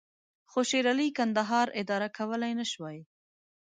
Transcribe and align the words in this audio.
خو 0.51 0.59
شېرعلي 0.69 1.07
کندهار 1.17 1.67
اداره 1.81 2.07
کولای 2.17 2.53
نه 2.59 2.65
شوای. 2.71 2.97